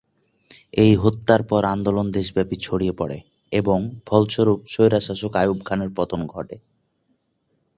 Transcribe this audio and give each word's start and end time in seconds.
এই 0.73 0.93
হত্যার 0.95 1.41
পর 1.43 1.61
আন্দোলন 1.65 2.07
দেশব্যাপী 2.11 2.57
ছড়িয়ে 2.61 2.93
পড়ে 2.97 3.17
এবং 3.51 3.79
ফলস্বরূপ 4.07 4.59
স্বৈরশাসক 4.67 5.33
আইয়ুব 5.35 5.59
খানের 5.65 5.91
পতন 5.95 6.21
ঘটে। 6.27 6.55